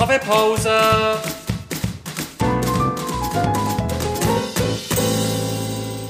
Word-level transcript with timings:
Kaffeepause! 0.00 0.70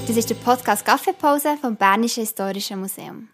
Das 0.07 0.15
ist 0.15 0.29
der 0.29 0.35
Podcast 0.35 0.85
Kaffeepause 0.85 1.57
vom 1.59 1.75
Bernischen 1.75 2.21
Historischen 2.21 2.79
Museum. 2.79 3.27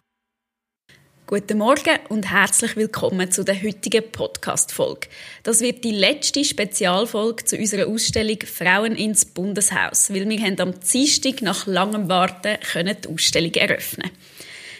Guten 1.27 1.59
Morgen 1.59 1.99
und 2.09 2.31
herzlich 2.31 2.75
willkommen 2.75 3.29
zu 3.29 3.43
der 3.43 3.61
heutigen 3.61 4.11
Podcast-Folge. 4.11 5.09
Das 5.43 5.61
wird 5.61 5.83
die 5.83 5.91
letzte 5.91 6.43
Spezialfolge 6.43 7.45
zu 7.45 7.55
unserer 7.55 7.87
Ausstellung 7.87 8.39
Frauen 8.41 8.95
ins 8.95 9.25
Bundeshaus, 9.25 10.11
weil 10.11 10.27
wir 10.27 10.41
haben 10.41 10.59
am 10.59 10.79
Dienstag 10.79 11.43
nach 11.43 11.67
langem 11.67 12.09
Warten 12.09 12.57
können 12.61 12.97
die 12.99 13.09
Ausstellung 13.09 13.53
eröffnen 13.53 14.09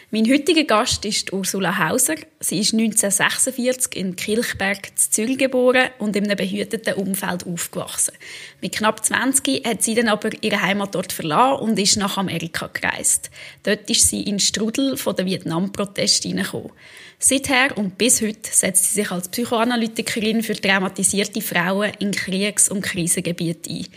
mein 0.10 0.26
heutiger 0.32 0.64
Gast 0.64 1.04
ist 1.04 1.34
Ursula 1.34 1.78
Hauser. 1.80 2.16
Sie 2.40 2.60
ist 2.60 2.72
1946 2.74 3.94
in 3.94 4.16
Kilchberg 4.16 4.98
zu 4.98 5.12
Zürich 5.12 5.38
geboren 5.38 5.90
und 6.00 6.16
in 6.16 6.24
einem 6.24 6.38
behüteten 6.38 6.94
Umfeld 6.94 7.46
aufgewachsen. 7.46 8.14
Mit 8.62 8.76
knapp 8.78 9.04
20 9.04 9.66
hat 9.66 9.84
sie 9.84 9.96
dann 9.96 10.08
aber 10.08 10.30
ihren 10.42 10.62
Heimatort 10.62 11.12
verlassen 11.12 11.62
und 11.62 11.78
ist 11.78 11.98
nach 11.98 12.16
Amerika 12.16 12.68
gereist. 12.68 13.30
Dort 13.64 13.90
ist 13.90 14.08
sie 14.08 14.24
in 14.24 14.40
Strudel 14.40 14.96
von 14.96 15.14
der 15.14 15.26
Vietnam-Proteste 15.26 16.30
hineingekommen. 16.30 16.72
Seither 17.20 17.78
und 17.78 17.98
bis 17.98 18.22
heute 18.22 18.50
setzt 18.50 18.86
sie 18.86 19.02
sich 19.02 19.12
als 19.12 19.28
Psychoanalytikerin 19.28 20.42
für 20.42 20.56
traumatisierte 20.56 21.42
Frauen 21.42 21.92
in 22.00 22.12
Kriegs- 22.12 22.70
und 22.70 22.82
Krisengebieten 22.82 23.76
ein. 23.76 23.88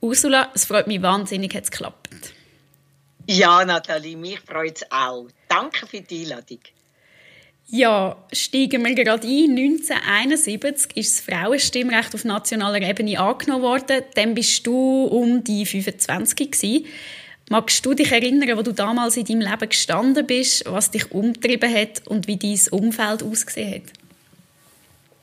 Ursula, 0.00 0.50
es 0.52 0.64
freut 0.64 0.88
mich 0.88 1.00
wahnsinnig, 1.00 1.54
hat 1.54 1.62
es 1.62 1.70
geklappt. 1.70 2.08
Ja, 3.28 3.64
Nathalie, 3.64 4.16
mich 4.16 4.40
freut 4.40 4.78
es 4.78 4.90
auch. 4.90 5.28
Danke 5.50 5.84
für 5.84 6.00
die 6.00 6.22
Einladung. 6.22 6.60
Ja, 7.66 8.16
steigen 8.32 8.84
wir 8.84 8.94
gerade 8.94 9.26
ein. 9.26 9.50
1971 9.50 10.96
ist 10.96 11.18
das 11.18 11.24
Frauenstimmrecht 11.24 12.14
auf 12.14 12.24
nationaler 12.24 12.80
Ebene 12.82 13.18
angenommen 13.18 13.62
worden. 13.62 14.02
Dann 14.14 14.34
bist 14.34 14.64
du 14.64 15.04
um 15.04 15.42
die 15.42 15.66
25 15.66 16.52
gewesen. 16.52 16.86
Magst 17.48 17.84
du 17.84 17.94
dich 17.94 18.12
erinnern, 18.12 18.56
wo 18.56 18.62
du 18.62 18.72
damals 18.72 19.16
in 19.16 19.24
deinem 19.24 19.40
Leben 19.40 19.68
gestanden 19.68 20.24
bist, 20.24 20.64
was 20.66 20.92
dich 20.92 21.10
umtrieben 21.10 21.72
hat 21.72 22.06
und 22.06 22.28
wie 22.28 22.36
dein 22.36 22.60
Umfeld 22.70 23.24
ausgesehen 23.24 23.74
hat? 23.74 23.99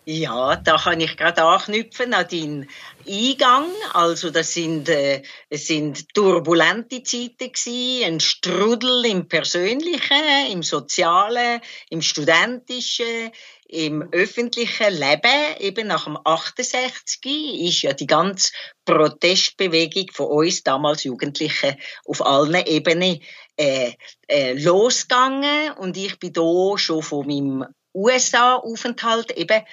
Ja, 0.09 0.55
da 0.55 0.77
kann 0.77 1.01
ich 1.01 1.17
gerade 1.17 1.43
anknüpfen 1.43 2.13
an 2.13 2.25
deinen 2.29 2.69
Eingang. 3.05 3.65
Also 3.91 4.29
das 4.29 4.53
sind, 4.53 4.87
äh, 4.87 5.21
es 5.49 5.67
sind 5.67 6.13
turbulente 6.13 7.03
Zeiten 7.03 7.51
gewesen, 7.51 8.05
ein 8.05 8.19
Strudel 8.21 9.05
im 9.05 9.27
Persönlichen, 9.27 10.47
im 10.49 10.63
Sozialen, 10.63 11.59
im 11.89 12.01
Studentischen, 12.01 13.31
im 13.67 14.07
öffentlichen 14.13 14.93
Leben. 14.93 15.57
Eben 15.59 15.87
nach 15.87 16.05
dem 16.05 16.17
68 16.23 17.19
ist 17.67 17.81
ja 17.81 17.91
die 17.91 18.07
ganze 18.07 18.53
Protestbewegung 18.85 20.05
von 20.13 20.27
uns 20.27 20.63
damals 20.63 21.03
Jugendlichen 21.03 21.75
auf 22.05 22.25
allen 22.25 22.65
Ebenen 22.65 23.19
äh, 23.57 23.91
äh, 24.29 24.53
losgegangen 24.53 25.73
und 25.73 25.97
ich 25.97 26.17
bin 26.17 26.31
da 26.31 26.77
schon 26.77 27.03
von 27.03 27.27
meinem 27.27 27.65
USA-Aufenthalt 27.93 29.31
eben 29.31 29.63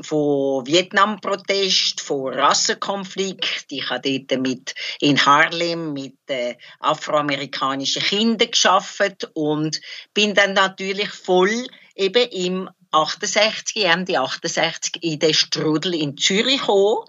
von 0.00 0.66
Vietnam-Protest, 0.66 2.00
von 2.00 2.32
Rassenkonflikt. 2.32 3.66
Ich 3.70 3.90
habe 3.90 4.20
dort 4.20 4.40
mit, 4.40 4.74
in 5.00 5.24
Harlem 5.24 5.92
mit 5.92 6.16
äh, 6.28 6.56
afroamerikanischen 6.80 8.02
Kindern 8.02 8.50
geschafft 8.50 9.30
und 9.34 9.80
bin 10.14 10.34
dann 10.34 10.54
natürlich 10.54 11.10
voll 11.10 11.66
eben 11.94 12.28
im 12.30 12.70
68, 12.90 13.84
Ende 13.84 14.20
68 14.20 15.02
in 15.02 15.18
den 15.18 15.34
Strudel 15.34 15.94
in 15.94 16.16
Zürich 16.16 16.60
gekommen. 16.60 17.06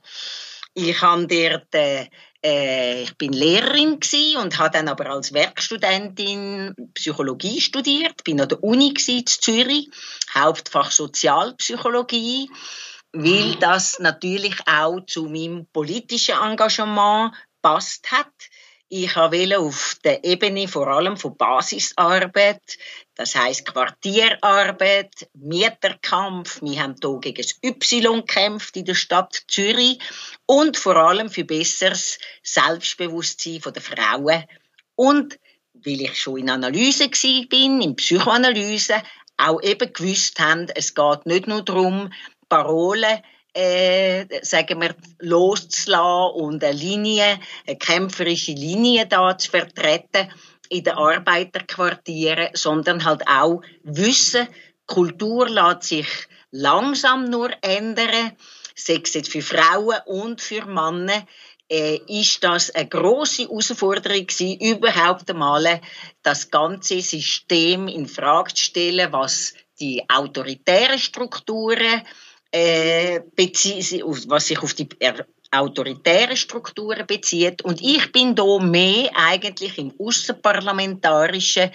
Ich 0.73 1.01
habe 1.01 1.27
dort 1.27 1.73
äh, 1.75 2.07
äh, 2.43 3.03
ich 3.03 3.17
bin 3.17 3.31
Lehrerin 3.31 3.99
und 4.37 4.57
habe 4.57 4.71
dann 4.71 4.87
aber 4.87 5.09
als 5.09 5.33
Werkstudentin 5.33 6.75
Psychologie 6.93 7.61
studiert, 7.61 8.23
bin 8.23 8.41
an 8.41 8.49
der 8.49 8.63
Uni 8.63 8.93
in 9.07 9.25
Zürich, 9.25 9.89
Hauptfach 10.33 10.91
Sozialpsychologie, 10.91 12.49
weil 13.13 13.55
das 13.55 13.99
natürlich 13.99 14.55
auch 14.67 14.99
zu 15.05 15.25
meinem 15.25 15.67
politischen 15.67 16.35
Engagement 16.41 17.33
passt 17.61 18.11
hat. 18.11 18.33
Ich 18.95 19.15
wollte 19.15 19.57
auf 19.57 19.97
der 20.03 20.23
Ebene 20.23 20.67
vor 20.67 20.85
allem 20.85 21.17
von 21.17 21.35
Basisarbeit, 21.35 22.77
das 23.15 23.33
heißt 23.33 23.65
Quartierarbeit, 23.65 25.29
Mieterkampf, 25.33 26.61
wir 26.61 26.79
haben 26.79 26.95
hier 27.01 27.19
gegen 27.19 27.41
das 27.41 27.57
Y 27.63 28.17
gekämpft 28.17 28.77
in 28.77 28.85
der 28.85 28.93
Stadt 28.93 29.45
Zürich. 29.47 29.97
Und 30.45 30.77
vor 30.77 30.95
allem 30.95 31.31
für 31.31 31.43
besseres 31.43 32.19
Selbstbewusstsein 32.43 33.61
der 33.65 33.81
Frauen. 33.81 34.43
Und 34.93 35.39
weil 35.73 36.01
ich 36.01 36.21
schon 36.21 36.37
in 36.37 36.51
Analyse 36.51 37.09
bin, 37.49 37.81
in 37.81 37.95
Psychoanalyse, 37.95 39.01
auch 39.37 39.59
eben 39.63 39.91
gewusst 39.91 40.37
haben, 40.39 40.67
es 40.75 40.93
geht 40.93 41.25
nicht 41.25 41.47
nur 41.47 41.63
darum, 41.63 42.13
Parolen 42.47 43.23
äh, 43.53 44.25
sagen 44.41 44.81
wir, 44.81 44.95
loszulassen 45.19 46.41
und 46.41 46.63
eine 46.63 46.73
Linie, 46.73 47.39
eine 47.67 47.77
kämpferische 47.77 48.53
Linie 48.53 49.05
da 49.05 49.37
zu 49.37 49.51
vertreten 49.51 50.31
in 50.69 50.83
den 50.83 50.93
Arbeiterquartieren, 50.93 52.49
sondern 52.53 53.05
halt 53.05 53.27
auch 53.27 53.61
wissen, 53.83 54.47
Kultur 54.85 55.47
lässt 55.47 55.83
sich 55.83 56.07
langsam 56.51 57.29
nur 57.29 57.51
ändern, 57.61 58.33
sei 58.75 59.01
es 59.03 59.13
jetzt 59.13 59.31
für 59.31 59.41
Frauen 59.41 59.97
und 60.05 60.41
für 60.41 60.65
Männer, 60.65 61.25
äh, 61.69 61.99
ist 62.07 62.43
das 62.43 62.69
eine 62.71 62.87
große 62.89 63.43
Herausforderung 63.43 64.27
gewesen, 64.27 64.59
überhaupt 64.59 65.29
einmal 65.29 65.81
das 66.21 66.51
ganze 66.51 67.01
System 67.01 67.87
in 67.87 68.07
Frage 68.07 68.53
zu 68.53 68.63
stellen, 68.65 69.11
was 69.11 69.53
die 69.79 70.03
autoritären 70.09 70.99
Strukturen 70.99 72.03
äh, 72.53 73.21
was 74.27 74.47
sich 74.47 74.59
auf 74.61 74.73
die 74.73 74.87
autoritären 75.51 76.37
Strukturen 76.37 77.05
bezieht. 77.05 77.63
Und 77.63 77.81
ich 77.81 78.11
bin 78.11 78.35
da 78.35 78.59
mehr 78.59 79.11
eigentlich 79.15 79.77
im 79.77 79.93
außerparlamentarischen 79.99 81.71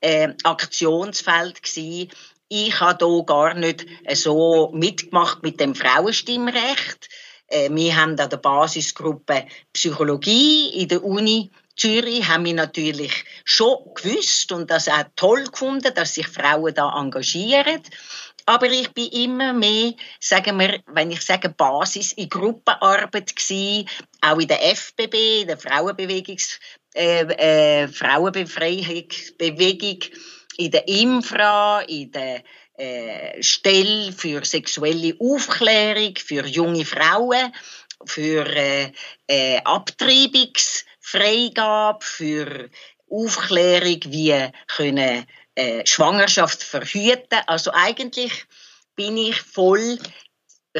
äh, 0.00 0.28
Aktionsfeld 0.42 1.62
gewesen. 1.62 2.10
Ich 2.48 2.80
habe 2.80 2.98
da 2.98 3.22
gar 3.24 3.54
nicht 3.54 3.86
so 4.14 4.70
mitgemacht 4.74 5.42
mit 5.42 5.60
dem 5.60 5.74
Frauenstimmrecht. 5.74 7.08
Äh, 7.48 7.70
wir 7.70 7.96
haben 7.96 8.18
an 8.18 8.28
der 8.28 8.36
Basisgruppe 8.36 9.46
Psychologie 9.72 10.80
in 10.80 10.88
der 10.88 11.04
Uni 11.04 11.50
Zürich 11.74 12.28
haben 12.28 12.44
wir 12.44 12.54
natürlich 12.54 13.24
schon 13.44 13.78
gewusst 13.94 14.52
und 14.52 14.70
das 14.70 14.88
auch 14.88 15.04
toll 15.16 15.44
gefunden, 15.44 15.92
dass 15.94 16.14
sich 16.14 16.28
Frauen 16.28 16.74
da 16.74 16.98
engagieren. 16.98 17.82
Aber 18.46 18.70
ich 18.70 18.90
bin 18.92 19.08
immer 19.08 19.52
mehr, 19.52 19.92
sagen 20.20 20.58
wir, 20.58 20.80
wenn 20.86 21.10
ich 21.10 21.20
sage 21.22 21.50
Basis, 21.50 22.12
in 22.12 22.28
Gruppenarbeit 22.28 23.36
gewesen, 23.36 23.88
auch 24.20 24.38
in 24.38 24.46
der 24.48 24.60
FBB, 24.74 25.46
der 25.46 25.58
Frauenbewegungs, 25.58 26.58
äh, 26.94 27.22
äh, 27.22 27.88
Frauenbefreiungsbewegung, 27.88 29.98
in 30.58 30.70
der 30.70 30.86
Infra, 30.88 31.80
in 31.82 32.10
der 32.12 32.42
äh, 32.76 33.42
Stelle 33.42 34.12
für 34.12 34.44
sexuelle 34.44 35.16
Aufklärung 35.18 36.14
für 36.16 36.46
junge 36.46 36.84
Frauen, 36.84 37.52
für 38.06 38.46
äh, 38.46 38.92
äh, 39.26 39.58
Abtreibungsfreigabe, 39.62 42.04
für 42.04 42.68
Aufklärung, 43.08 44.00
wie 44.06 44.48
können 44.68 45.26
äh, 45.54 45.84
Schwangerschaft 45.86 46.62
verhüten. 46.62 47.40
Also 47.46 47.70
eigentlich 47.72 48.46
bin 48.96 49.16
ich 49.16 49.40
voll 49.40 49.98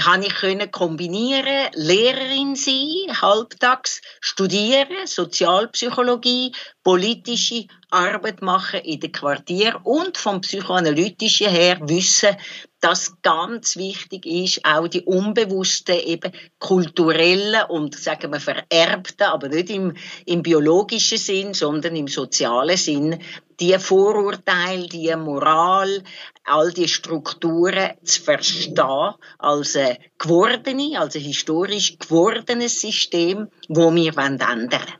habe 0.00 0.24
ich 0.26 0.34
können 0.34 0.70
kombinieren, 0.70 1.70
Lehrerin 1.74 2.56
sein, 2.56 3.20
halbtags 3.20 4.00
studieren, 4.20 5.06
Sozialpsychologie, 5.06 6.52
politische 6.82 7.66
Arbeit 7.90 8.40
machen 8.40 8.80
in 8.80 9.00
den 9.00 9.12
Quartier 9.12 9.80
und 9.84 10.16
vom 10.16 10.40
psychoanalytischen 10.40 11.50
her 11.50 11.78
wissen, 11.82 12.36
dass 12.82 13.22
ganz 13.22 13.76
wichtig 13.76 14.26
ist, 14.26 14.64
auch 14.64 14.88
die 14.88 15.02
unbewussten, 15.02 16.00
eben 16.00 16.32
kulturellen 16.58 17.62
und, 17.68 17.94
sagen 17.94 18.32
wir, 18.32 18.40
vererbten, 18.40 19.22
aber 19.22 19.48
nicht 19.48 19.70
im, 19.70 19.94
im 20.26 20.42
biologischen 20.42 21.16
Sinn, 21.16 21.54
sondern 21.54 21.94
im 21.94 22.08
sozialen 22.08 22.76
Sinn, 22.76 23.20
die 23.60 23.78
Vorurteile, 23.78 24.88
die 24.88 25.14
Moral, 25.14 26.02
all 26.44 26.72
die 26.72 26.88
Strukturen 26.88 27.92
zu 28.02 28.20
verstehen 28.20 29.14
als 29.38 29.76
ein 29.76 29.98
gewordene, 30.18 30.98
also 30.98 31.20
historisch 31.20 31.96
gewordenes 32.00 32.80
System, 32.80 33.46
wo 33.68 33.94
wir 33.94 34.18
ändern 34.18 34.72
wollen. 34.72 34.92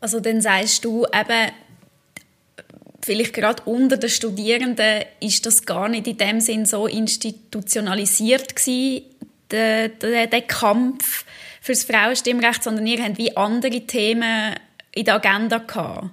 Also 0.00 0.20
dann 0.20 0.42
sagst 0.42 0.84
du 0.84 1.06
eben, 1.06 1.52
vielleicht 3.02 3.32
gerade 3.32 3.62
unter 3.64 3.96
den 3.96 4.10
Studierenden 4.10 5.04
ist 5.20 5.46
das 5.46 5.64
gar 5.64 5.88
nicht 5.88 6.06
in 6.06 6.18
dem 6.18 6.40
Sinn 6.40 6.66
so 6.66 6.86
institutionalisiert 6.86 8.54
gewesen, 8.54 9.04
den, 9.50 9.98
den, 9.98 10.30
den 10.30 10.46
Kampf 10.46 11.24
fürs 11.60 11.84
Frauenstimmrecht, 11.84 12.62
sondern 12.62 12.86
ihr 12.86 13.02
habt 13.02 13.18
wie 13.18 13.36
andere 13.36 13.80
Themen 13.86 14.54
in 14.92 15.04
der 15.04 15.14
Agenda 15.14 15.58
gehabt. 15.58 16.10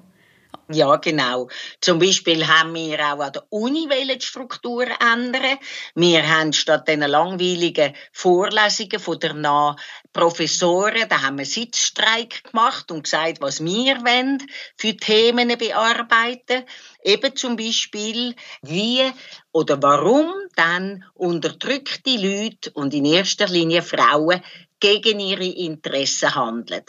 Ja, 0.70 0.98
genau. 0.98 1.48
Zum 1.80 1.98
Beispiel 1.98 2.46
haben 2.46 2.76
wir 2.76 3.00
auch 3.00 3.22
an 3.22 3.32
der 3.32 3.46
Uni 3.50 3.88
die 3.88 4.26
Struktur 4.26 4.86
ändern. 5.00 5.60
Wir 5.96 6.28
haben 6.28 6.52
statt 6.52 6.90
diesen 6.90 7.02
langweiligen 7.02 7.94
Vorlesungen 8.12 9.00
von 9.00 9.18
der 9.18 9.34
nah 9.34 9.78
Professoren, 10.12 11.08
da 11.08 11.22
haben 11.22 11.38
wir 11.38 11.46
Sitzstreik 11.46 12.44
gemacht 12.52 12.92
und 12.92 13.04
gesagt, 13.04 13.40
was 13.40 13.64
wir 13.64 13.96
wollen 13.98 14.46
für 14.76 14.98
Themen 14.98 15.58
bearbeiten. 15.58 16.66
Eben 17.02 17.36
zum 17.36 17.56
Beispiel, 17.56 18.36
wie 18.62 19.10
oder 19.54 19.82
warum 19.82 20.34
dann 20.56 21.06
unterdrückte 21.14 22.18
Leute 22.18 22.72
und 22.72 22.94
in 22.94 23.06
erster 23.06 23.48
Linie 23.48 23.84
Frauen 23.84 24.44
gegen 24.82 25.20
ihre 25.22 25.46
Interessen 25.46 26.36
handeln. 26.36 26.84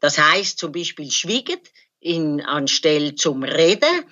Das 0.00 0.18
heißt 0.18 0.58
zum 0.58 0.70
Beispiel 0.70 1.10
schwiegen, 1.10 1.58
in, 2.04 2.40
anstelle 2.42 3.14
zum 3.14 3.42
Reden. 3.42 4.04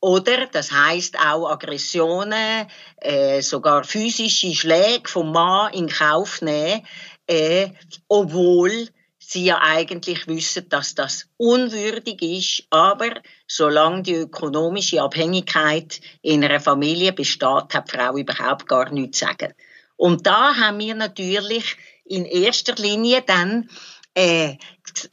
Oder 0.00 0.46
das 0.46 0.72
heißt 0.72 1.18
auch 1.18 1.48
Aggressionen, 1.48 2.66
äh, 2.96 3.40
sogar 3.40 3.84
physische 3.84 4.54
Schläge 4.54 5.08
vom 5.08 5.32
Mann 5.32 5.72
in 5.74 5.88
Kauf 5.88 6.42
nehmen, 6.42 6.84
äh, 7.26 7.68
obwohl 8.08 8.88
sie 9.18 9.44
ja 9.44 9.60
eigentlich 9.62 10.26
wissen, 10.26 10.68
dass 10.68 10.94
das 10.94 11.28
unwürdig 11.36 12.20
ist, 12.20 12.66
aber 12.70 13.20
solange 13.46 14.02
die 14.02 14.14
ökonomische 14.14 15.00
Abhängigkeit 15.00 16.00
in 16.20 16.44
einer 16.44 16.60
Familie 16.60 17.12
besteht, 17.12 17.72
hat 17.72 17.92
die 17.92 17.96
Frau 17.96 18.16
überhaupt 18.16 18.66
gar 18.66 18.90
nichts 18.90 19.20
zu 19.20 19.26
sagen. 19.26 19.54
Und 19.96 20.26
da 20.26 20.56
haben 20.56 20.80
wir 20.80 20.96
natürlich 20.96 21.76
in 22.04 22.24
erster 22.24 22.74
Linie 22.74 23.22
dann 23.22 23.70
äh, 24.14 24.56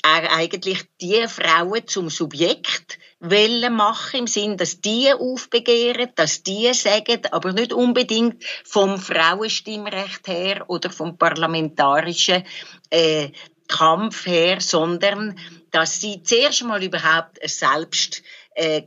eigentlich 0.04 0.86
die 1.02 1.26
Frauen 1.28 1.88
zum 1.88 2.10
Subjekt 2.10 3.00
wollen 3.20 3.76
machen, 3.76 4.22
im 4.22 4.28
Sinn, 4.28 4.58
dass 4.58 4.82
die 4.82 5.12
aufbegehren, 5.14 6.10
dass 6.16 6.44
die 6.44 6.74
sagen, 6.74 7.22
aber 7.32 7.54
nicht 7.54 7.74
unbedingt 7.74 8.44
vom 8.64 8.98
Frauenstimmrecht 8.98 10.28
her 10.28 10.70
oder 10.70 10.90
vom 10.90 11.18
parlamentarischen 11.18 12.44
äh, 12.90 13.30
Kampf 13.68 14.26
her, 14.26 14.62
sondern 14.62 15.38
dass 15.72 16.02
sie 16.02 16.24
zuerst 16.24 16.64
mal 16.64 16.84
überhaupt 16.84 17.42
ein 17.42 17.48
Selbstgefühl 17.48 18.39
äh, 18.60 18.84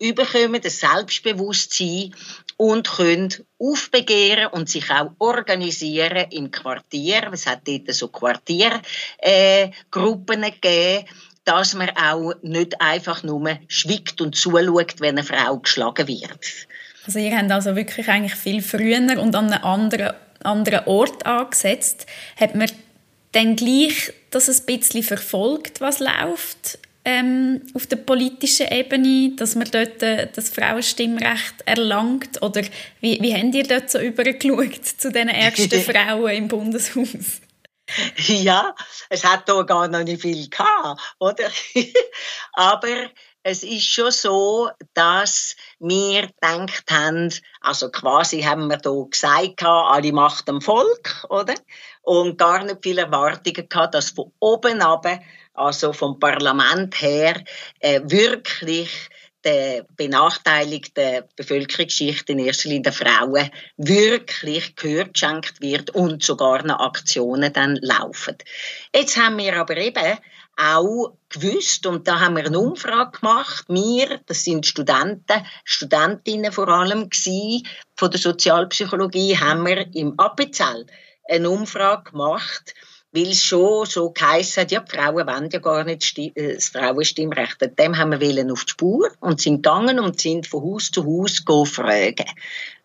überkommen, 0.00 0.60
ein 0.62 0.70
Selbstbewusstsein 0.70 2.14
und 2.56 2.90
können 2.90 3.32
aufbegehren 3.58 4.48
und 4.48 4.68
sich 4.68 4.90
auch 4.90 5.12
organisieren 5.18 6.26
im 6.30 6.50
Quartier. 6.50 7.30
Es 7.32 7.46
hat 7.46 7.60
dort 7.66 7.94
so 7.94 8.08
Quartiergruppen 8.08 10.42
äh, 10.42 10.50
gegeben, 10.50 11.06
dass 11.44 11.74
man 11.74 11.90
auch 11.90 12.32
nicht 12.42 12.80
einfach 12.80 13.22
nur 13.22 13.58
schwiegt 13.68 14.20
und 14.20 14.34
zuschaut, 14.34 15.00
wenn 15.00 15.18
eine 15.18 15.24
Frau 15.24 15.58
geschlagen 15.58 16.08
wird. 16.08 16.66
Also 17.06 17.18
ihr 17.18 17.36
habt 17.36 17.50
also 17.50 17.76
wirklich 17.76 18.08
eigentlich 18.08 18.34
viel 18.34 18.62
früher 18.62 19.20
und 19.20 19.36
an 19.36 19.52
einem 19.52 19.62
anderen, 19.62 20.14
anderen 20.42 20.86
Ort 20.86 21.26
angesetzt. 21.26 22.06
Hat 22.36 22.54
man 22.54 22.70
dann 23.32 23.56
gleich 23.56 24.12
das 24.30 24.48
ein 24.48 24.66
bisschen 24.66 25.02
verfolgt, 25.02 25.80
was 25.80 26.00
läuft? 26.00 26.78
Ähm, 27.04 27.62
auf 27.74 27.86
der 27.86 27.96
politischen 27.96 28.68
Ebene, 28.68 29.34
dass 29.36 29.54
man 29.54 29.70
dort 29.70 30.02
äh, 30.02 30.28
das 30.34 30.50
Frauenstimmrecht 30.50 31.62
erlangt? 31.66 32.40
Oder 32.42 32.62
wie, 33.00 33.20
wie 33.20 33.34
habt 33.34 33.54
ihr 33.54 33.64
dort 33.64 33.90
so 33.90 33.98
übergeschaut 33.98 34.84
zu 34.84 35.10
den 35.10 35.28
ersten 35.28 35.80
Frauen 35.82 36.30
im 36.30 36.48
Bundeshaus? 36.48 37.40
Ja, 38.16 38.74
es 39.10 39.24
hat 39.24 39.48
da 39.48 39.62
gar 39.62 39.88
noch 39.88 40.02
nicht 40.02 40.22
viel 40.22 40.48
gehabt, 40.48 41.00
oder? 41.18 41.50
Aber 42.54 43.10
es 43.42 43.62
ist 43.62 43.84
schon 43.84 44.10
so, 44.10 44.70
dass 44.94 45.54
wir 45.78 46.28
gedacht 46.28 46.90
haben, 46.90 47.32
also 47.60 47.90
quasi 47.90 48.40
haben 48.40 48.68
wir 48.68 48.78
da 48.78 48.90
gesagt, 49.10 49.62
alle 49.62 50.12
Macht 50.12 50.48
am 50.48 50.62
Volk, 50.62 51.26
oder? 51.28 51.54
Und 52.00 52.38
gar 52.38 52.64
nicht 52.64 52.78
viele 52.82 53.02
Erwartungen 53.02 53.68
gehabt, 53.68 53.94
dass 53.94 54.10
von 54.10 54.32
oben 54.40 54.80
ab 54.80 55.06
also 55.54 55.92
vom 55.92 56.18
Parlament 56.18 57.00
her, 57.00 57.42
äh, 57.80 58.00
wirklich 58.04 59.08
der 59.44 59.84
benachteiligten 59.96 61.24
Bevölkerungsschicht, 61.36 62.28
in 62.30 62.38
erster 62.38 62.70
Linie 62.70 62.84
der 62.84 62.92
Frauen, 62.92 63.50
wirklich 63.76 64.74
gehört 64.74 65.14
geschenkt 65.14 65.60
wird 65.60 65.90
und 65.90 66.22
sogar 66.22 66.64
noch 66.64 66.80
Aktionen 66.80 67.52
dann 67.52 67.76
laufen. 67.82 68.36
Jetzt 68.94 69.16
haben 69.18 69.36
wir 69.36 69.56
aber 69.60 69.76
eben 69.76 70.18
auch 70.56 71.12
gewusst, 71.28 71.86
und 71.86 72.06
da 72.08 72.20
haben 72.20 72.36
wir 72.36 72.46
eine 72.46 72.58
Umfrage 72.58 73.18
gemacht, 73.18 73.64
wir, 73.68 74.20
das 74.26 74.44
sind 74.44 74.66
Studenten, 74.66 75.44
Studentinnen 75.64 76.52
vor 76.52 76.68
allem 76.68 77.10
gewesen, 77.10 77.66
von 77.96 78.10
der 78.10 78.20
Sozialpsychologie, 78.20 79.36
haben 79.36 79.66
wir 79.66 79.94
im 79.94 80.18
Appenzell 80.18 80.86
eine 81.28 81.50
Umfrage 81.50 82.12
gemacht, 82.12 82.74
weil 83.14 83.30
es 83.30 83.44
schon 83.44 83.86
so 83.86 84.10
geheißen 84.10 84.62
hat, 84.62 84.72
ja, 84.72 84.80
die 84.80 84.96
Frauen 84.96 85.26
wollen 85.26 85.48
ja 85.50 85.60
gar 85.60 85.84
nicht 85.84 86.18
äh, 86.18 86.54
das 86.54 86.68
Frauenstimmrecht. 86.68 87.58
Dem 87.78 87.96
haben 87.96 88.20
wir 88.20 88.52
auf 88.52 88.64
die 88.64 88.70
Spur 88.70 89.10
und 89.20 89.40
sind 89.40 89.62
gegangen 89.62 90.00
und 90.00 90.20
sind 90.20 90.48
von 90.48 90.64
Haus 90.64 90.90
zu 90.90 91.04
Haus 91.04 91.42
fragen. 91.68 92.26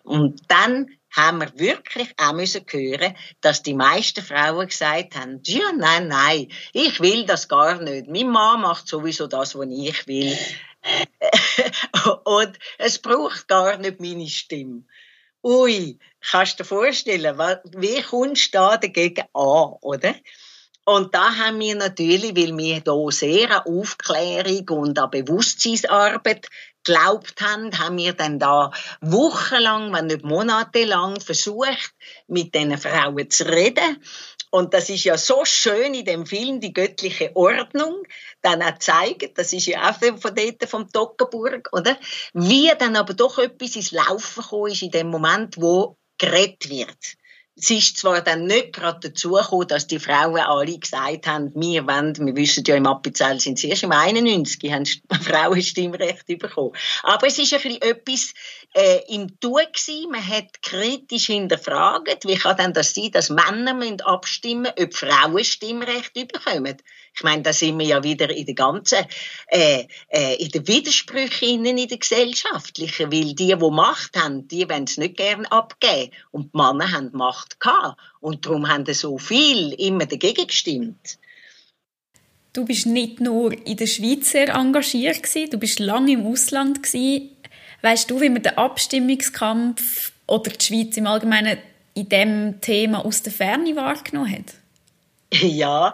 Und 0.03 0.41
dann 0.47 0.87
haben 1.11 1.39
wir 1.39 1.51
wirklich 1.57 2.13
auch 2.17 2.33
müssen 2.33 2.63
hören, 2.69 3.15
dass 3.41 3.63
die 3.63 3.73
meisten 3.73 4.23
Frauen 4.23 4.67
gesagt 4.67 5.15
haben, 5.15 5.41
ja, 5.45 5.71
nein, 5.75 6.07
nein, 6.07 6.47
ich 6.73 6.99
will 6.99 7.25
das 7.25 7.47
gar 7.47 7.81
nicht. 7.81 8.07
Mein 8.07 8.29
Mann 8.29 8.61
macht 8.61 8.87
sowieso 8.87 9.25
das, 9.25 9.55
was 9.55 9.67
ich 9.71 10.07
will. 10.07 10.37
und 12.23 12.59
es 12.77 12.99
braucht 12.99 13.47
gar 13.47 13.77
nicht 13.77 13.99
meine 13.99 14.27
Stimme. 14.27 14.83
Ui, 15.41 15.97
kannst 16.19 16.59
du 16.59 16.63
dir 16.63 16.68
vorstellen, 16.68 17.38
wie 17.77 18.01
kommst 18.01 18.53
du 18.53 18.57
da 18.57 18.77
dagegen 18.77 19.25
an, 19.33 19.74
oder? 19.81 20.15
Und 20.83 21.15
da 21.15 21.36
haben 21.36 21.59
wir 21.59 21.75
natürlich, 21.75 22.36
weil 22.36 22.57
wir 22.57 22.81
hier 22.83 23.12
sehr 23.12 23.65
an 23.65 23.74
Aufklärung 23.74 24.68
und 24.69 25.00
an 25.00 25.12
Bewusstseinsarbeit 25.12 26.47
geglaubt 26.83 27.39
haben, 27.41 27.77
haben 27.77 27.97
wir 27.97 28.13
dann 28.13 28.39
da 28.39 28.71
wochenlang, 29.00 29.94
wenn 29.94 30.07
nicht 30.07 30.24
monatelang 30.24 31.21
versucht, 31.21 31.94
mit 32.27 32.53
diesen 32.53 32.77
Frauen 32.77 33.30
zu 33.30 33.45
reden 33.45 34.03
und 34.51 34.74
das 34.74 34.89
ist 34.89 35.03
ja 35.03 35.18
so 35.18 35.46
schön 35.46 35.94
in 35.94 36.06
dem 36.06 36.25
Film, 36.25 36.60
die 36.60 36.74
göttliche 36.74 37.36
Ordnung, 37.36 38.03
dann 38.41 38.62
auch 38.62 38.79
zeigen, 38.79 39.32
das 39.36 39.53
ist 39.53 39.68
ja 39.68 39.89
auch 39.89 39.96
von 39.96 40.36
dort, 40.36 40.70
vom 40.70 40.91
Toggenburg, 40.91 41.70
oder? 41.72 41.98
Wie 42.34 42.72
dann 42.79 42.96
aber 42.96 43.13
doch 43.13 43.38
etwas 43.38 43.75
ins 43.75 43.91
Laufen 43.91 44.41
gekommen 44.41 44.72
ist 44.72 44.82
in 44.82 44.91
dem 44.91 45.08
Moment, 45.08 45.58
wo 45.58 45.98
geredet 46.18 46.70
wird 46.70 47.18
es 47.62 47.70
ist 47.70 47.98
zwar 47.98 48.22
dann 48.22 48.46
nicht 48.46 48.74
gerade 48.74 49.10
dazu 49.10 49.32
gekommen, 49.32 49.68
dass 49.68 49.86
die 49.86 50.00
Frauen 50.00 50.39
alle 50.39 50.77
gesagt 50.77 51.27
haben, 51.27 51.51
wir 51.56 51.86
wollen, 51.86 52.15
wir 52.25 52.36
wissen 52.36 52.63
ja, 52.65 52.75
im 52.75 52.86
Appenzell 52.86 53.39
sind 53.39 53.60
sie 53.60 53.70
erst 53.70 53.84
im 53.84 53.91
91, 53.91 54.72
haben 54.72 54.86
Frauenstimmrecht 55.22 56.25
bekommen. 56.27 56.72
Aber 57.03 57.27
es 57.27 57.38
ist 57.38 57.53
ein 57.53 57.62
bisschen 57.62 57.82
etwas 57.82 58.34
äh, 58.73 58.99
im 59.07 59.39
Tun 59.39 59.61
gewesen. 59.73 60.11
Man 60.11 60.25
hat 60.25 60.61
kritisch 60.61 61.27
hinterfragt, 61.27 62.25
wie 62.25 62.35
kann 62.35 62.57
denn 62.57 62.73
das 62.73 62.93
sein, 62.93 63.11
dass 63.11 63.29
Männer 63.29 63.73
müssen 63.73 64.01
abstimmen 64.01 64.71
ob 64.79 64.93
Frauen 64.93 65.43
Stimmrecht 65.43 66.13
bekommen. 66.13 66.77
Ich 67.15 67.23
meine, 67.23 67.41
da 67.41 67.51
sind 67.51 67.79
wir 67.79 67.85
ja 67.85 68.03
wieder 68.03 68.29
in 68.29 68.45
der 68.45 68.55
ganzen, 68.55 69.05
äh, 69.47 69.85
äh, 70.09 70.35
in 70.35 70.49
den 70.49 70.67
Widersprüchen 70.67 71.65
in 71.65 71.88
der 71.88 71.97
gesellschaftlichen, 71.97 73.11
weil 73.11 73.33
die, 73.33 73.47
die 73.47 73.55
Macht 73.55 74.15
haben, 74.15 74.47
die 74.47 74.69
wollen 74.69 74.85
es 74.85 74.97
nicht 74.97 75.17
gerne 75.17 75.51
abgeben 75.51 76.11
und 76.31 76.53
die 76.53 76.57
Männer 76.57 76.91
haben 76.91 77.09
Macht 77.13 77.59
gehabt 77.59 77.99
und 78.19 78.45
darum 78.45 78.67
haben 78.69 78.85
so 78.93 79.17
viel 79.17 79.73
immer 79.73 80.05
dagegen 80.05 80.47
gestimmt. 80.47 81.17
Du 82.53 82.65
bist 82.65 82.88
nicht 82.88 83.21
nur 83.21 83.53
in 83.65 83.77
der 83.77 83.85
Schweiz 83.85 84.31
sehr 84.31 84.49
engagiert 84.49 85.23
du 85.51 85.59
bist 85.59 85.79
lange 85.79 86.13
im 86.13 86.25
Ausland. 86.25 86.79
Weißt 87.81 88.09
du, 88.09 88.19
wie 88.21 88.29
man 88.29 88.43
den 88.43 88.57
Abstimmungskampf 88.57 90.12
oder 90.27 90.51
die 90.51 90.65
Schweiz 90.65 90.98
im 90.98 91.07
Allgemeinen 91.07 91.57
in 91.93 92.09
dem 92.09 92.62
Thema 92.62 93.05
aus 93.05 93.24
der 93.24 93.33
Ferne 93.33 93.75
wahrgenommen 93.75 94.31
hat? 94.31 94.53
Ja, 95.31 95.93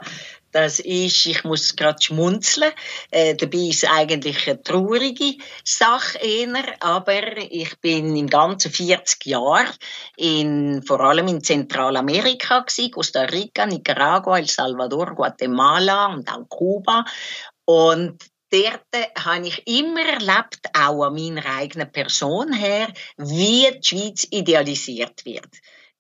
das 0.55 0.79
ist, 0.79 1.25
ich 1.25 1.43
muss 1.43 1.75
gerade 1.75 2.01
schmunzeln, 2.01 2.71
äh, 3.11 3.35
dabei 3.35 3.57
ist 3.57 3.83
es 3.83 3.89
eigentlich 3.89 4.47
eine 4.47 4.63
traurige 4.63 5.35
Sache 5.65 6.17
eher, 6.19 6.63
aber 6.79 7.35
ich 7.37 7.77
bin 7.81 8.15
im 8.15 8.27
ganzen 8.27 8.71
40 8.71 9.25
Jahren 9.25 9.73
in, 10.15 10.81
vor 10.81 11.01
allem 11.01 11.27
in 11.27 11.43
Zentralamerika 11.43 12.61
gewesen, 12.61 12.89
Costa 12.89 13.23
Rica, 13.23 13.65
Nicaragua, 13.65 14.37
El 14.37 14.47
Salvador, 14.47 15.13
Guatemala 15.13 16.13
und 16.13 16.31
auch 16.31 16.47
Kuba 16.47 17.03
und 17.65 18.23
dort 18.63 19.25
habe 19.25 19.47
ich 19.47 19.67
immer 19.67 20.05
erlebt, 20.05 20.59
auch 20.73 21.05
an 21.05 21.13
meiner 21.13 21.45
eigenen 21.45 21.91
Person 21.91 22.53
her, 22.53 22.87
wie 23.17 23.69
die 23.71 23.87
Schweiz 23.87 24.27
idealisiert 24.29 25.25
wird. 25.25 25.49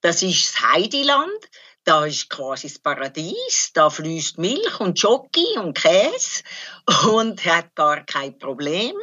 Das 0.01 0.21
ist 0.21 0.53
das 0.53 0.71
Heideland, 0.71 1.49
da 1.83 2.05
ist 2.05 2.29
quasi 2.29 2.67
das 2.67 2.79
Paradies, 2.79 3.71
da 3.73 3.89
fließt 3.89 4.37
Milch 4.39 4.79
und 4.79 4.99
Schoki 4.99 5.57
und 5.57 5.77
Käse 5.77 6.43
und 7.07 7.45
hat 7.45 7.75
gar 7.75 8.03
kein 8.05 8.37
Problem. 8.37 8.95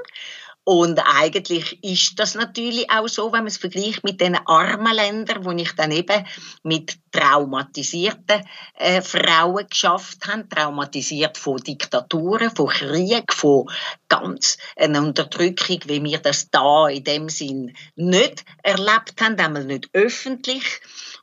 Und 0.65 1.01
eigentlich 1.01 1.83
ist 1.83 2.21
das 2.21 2.37
natürlich 2.37 2.89
auch 2.89 3.09
so, 3.09 3.33
wenn 3.33 3.41
man 3.41 3.49
es 3.49 3.57
vergleicht 3.57 4.05
mit 4.05 4.21
den 4.21 4.37
armen 4.37 4.95
Ländern, 4.95 5.45
wo 5.45 5.51
ich 5.51 5.73
dann 5.73 5.91
eben 5.91 6.25
mit 6.63 6.99
traumatisierten 7.11 8.47
äh, 8.77 9.03
Frauen 9.03 9.67
geschafft 9.69 10.29
habe, 10.29 10.49
traumatisiert 10.49 11.37
von 11.37 11.57
Diktaturen, 11.57 12.55
von 12.55 12.69
Krieg, 12.69 13.33
von 13.33 13.69
ganz 14.09 14.57
einer 14.77 15.03
Unterdrückung, 15.03 15.81
wie 15.87 16.05
wir 16.05 16.19
das 16.19 16.49
da 16.51 16.87
in 16.87 17.03
dem 17.03 17.29
Sinn 17.29 17.75
nicht 17.97 18.45
erlebt 18.63 19.21
haben, 19.21 19.41
einmal 19.41 19.65
nicht 19.65 19.89
öffentlich. 19.93 20.81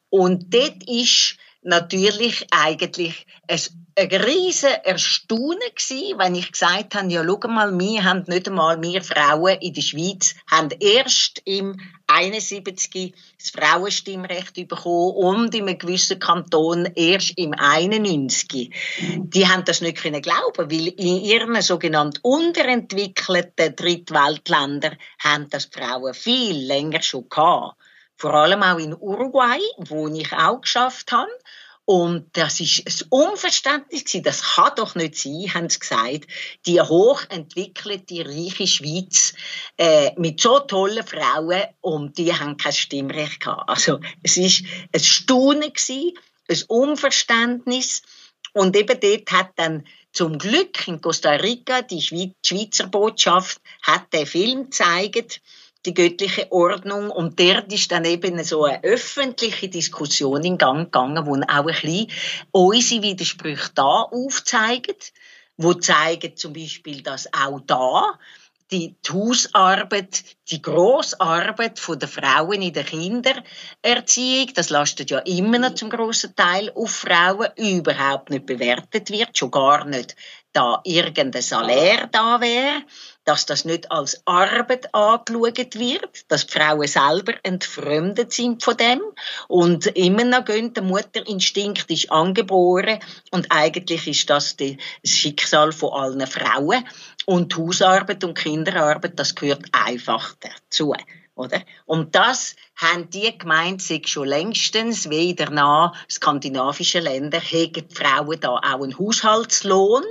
Und 0.09 0.53
dort 0.53 0.83
ist 0.85 1.37
natürlich 1.61 2.47
eigentlich 2.51 3.25
ein, 3.47 3.59
riesen 3.97 4.69
Erstaunen 4.83 5.59
gewesen, 5.75 6.17
wenn 6.17 6.35
ich 6.35 6.51
gesagt 6.53 6.95
habe, 6.95 7.11
ja, 7.11 7.21
schau 7.25 7.47
mal, 7.49 7.77
wir 7.77 8.03
haben 8.03 8.23
nicht 8.27 8.47
einmal, 8.47 8.81
wir 8.81 9.03
Frauen 9.03 9.57
in 9.59 9.73
der 9.73 9.81
Schweiz, 9.81 10.35
haben 10.49 10.69
erst 10.79 11.41
im 11.43 11.77
71 12.07 13.13
das 13.37 13.49
Frauenstimmrecht 13.49 14.55
bekommen 14.67 15.15
und 15.15 15.53
in 15.53 15.67
einem 15.67 15.77
gewissen 15.77 16.19
Kanton 16.19 16.87
erst 16.95 17.37
im 17.37 17.53
91. 17.53 18.73
Die 19.01 19.47
haben 19.47 19.65
das 19.65 19.81
nicht 19.81 19.97
können 19.97 20.21
glauben, 20.21 20.71
weil 20.71 20.87
in 20.87 21.21
ihren 21.21 21.61
sogenannten 21.61 22.19
unterentwickelten 22.21 23.75
Drittweltländern 23.75 24.97
haben 25.21 25.49
das 25.49 25.65
Frauen 25.65 26.13
viel 26.13 26.55
länger 26.55 27.01
schon 27.01 27.27
gehabt 27.27 27.75
vor 28.19 28.33
allem 28.33 28.61
auch 28.61 28.77
in 28.77 28.93
Uruguay, 28.93 29.61
wo 29.77 30.07
ich 30.09 30.33
auch 30.33 30.61
geschafft 30.61 31.11
habe. 31.11 31.31
Und 31.85 32.27
das 32.33 32.59
ist 32.59 32.85
ein 32.85 33.07
Unverständnis 33.09 34.03
gewesen. 34.03 34.23
Das 34.23 34.43
kann 34.43 34.73
doch 34.75 34.93
nicht 34.93 35.15
sein, 35.15 35.51
haben 35.53 35.69
sie 35.69 35.79
gesagt. 35.79 36.27
Die 36.67 36.79
hochentwickelte, 36.79 38.25
reiche 38.27 38.67
Schweiz 38.67 39.33
äh, 39.77 40.11
mit 40.17 40.39
so 40.39 40.59
tollen 40.59 41.07
Frauen 41.07 41.63
und 41.81 42.19
die 42.19 42.31
haben 42.31 42.57
kein 42.57 42.73
Stimmrecht 42.73 43.39
gehabt. 43.39 43.67
Also 43.67 44.01
es 44.21 44.37
ist 44.37 44.65
ein 44.93 44.99
Staunen 44.99 45.73
gewesen, 45.73 46.13
ein 46.47 46.63
Unverständnis. 46.67 48.03
Und 48.53 48.75
eben 48.75 48.99
dort 48.99 49.31
hat 49.31 49.51
dann 49.55 49.87
zum 50.11 50.37
Glück 50.37 50.87
in 50.87 51.01
Costa 51.01 51.31
Rica 51.31 51.81
die 51.81 52.01
Schweizer 52.01 52.87
Botschaft 52.87 53.61
hat 53.81 54.11
den 54.13 54.27
Film 54.27 54.65
gezeigt 54.65 55.41
die 55.85 55.93
göttliche 55.93 56.51
Ordnung. 56.51 57.09
Und 57.09 57.39
dort 57.39 57.71
ist 57.71 57.91
dann 57.91 58.05
eben 58.05 58.43
so 58.43 58.63
eine 58.65 58.83
öffentliche 58.83 59.69
Diskussion 59.69 60.43
in 60.43 60.57
Gang 60.57 60.85
gegangen, 60.85 61.25
wo 61.25 61.35
auch 61.35 61.65
ein 61.65 61.65
bisschen 61.65 62.07
unsere 62.51 63.01
Widersprüche 63.03 63.71
da 63.75 64.01
aufzeigen, 64.03 64.95
wo 65.57 65.73
zeigen 65.73 66.35
zum 66.35 66.53
Beispiel, 66.53 67.01
dass 67.01 67.33
auch 67.33 67.59
da 67.65 68.17
die 68.71 68.95
Hausarbeit, 69.11 70.23
die 70.51 70.61
Grossarbeit 70.61 71.81
der 71.87 72.07
Frauen 72.07 72.61
in 72.61 72.73
der 72.73 72.83
Kindererziehung, 72.83 74.53
das 74.53 74.69
lastet 74.69 75.09
ja 75.09 75.19
immer 75.19 75.57
noch 75.57 75.73
zum 75.73 75.89
grossen 75.89 76.35
Teil 76.35 76.71
auf 76.75 76.91
Frauen, 76.91 77.49
überhaupt 77.55 78.29
nicht 78.29 78.45
bewertet 78.45 79.09
wird, 79.09 79.37
schon 79.37 79.51
gar 79.51 79.85
nicht 79.85 80.15
da 80.53 80.81
irgendein 80.83 81.41
Salär 81.41 82.07
da 82.11 82.41
wäre, 82.41 82.83
dass 83.23 83.45
das 83.45 83.65
nicht 83.65 83.91
als 83.91 84.21
Arbeit 84.25 84.93
angeschaut 84.95 85.75
wird, 85.75 86.31
dass 86.31 86.47
die 86.47 86.53
Frauen 86.53 86.87
selber 86.87 87.33
entfremdet 87.43 88.33
sind 88.33 88.63
von 88.63 88.75
dem 88.75 89.01
und 89.47 89.85
immer 89.87 90.23
noch 90.23 90.45
gehen, 90.45 90.73
der 90.73 90.83
Mutterinstinkt 90.83 91.91
ist 91.91 92.11
angeboren 92.11 92.99
und 93.31 93.47
eigentlich 93.51 94.07
ist 94.07 94.29
das 94.29 94.57
das 94.57 94.77
Schicksal 95.05 95.71
von 95.71 95.93
allen 95.93 96.25
Frauen 96.25 96.83
und 97.25 97.55
Hausarbeit 97.55 98.23
und 98.23 98.37
Kinderarbeit, 98.37 99.19
das 99.19 99.35
gehört 99.35 99.65
einfach 99.71 100.35
dazu. 100.39 100.95
Oder? 101.35 101.61
Und 101.85 102.15
das 102.15 102.55
haben 102.75 103.09
die 103.11 103.37
gemeint, 103.37 103.81
sich 103.81 104.07
schon 104.09 104.27
längstens, 104.27 105.09
wie 105.09 105.29
in 105.29 105.53
nahen 105.53 105.93
skandinavischen 106.09 107.03
Länder, 107.03 107.39
haben 107.39 107.71
die 107.71 107.85
Frauen 107.95 108.39
da 108.41 108.55
auch 108.57 108.83
einen 108.83 108.97
Haushaltslohn 108.99 110.03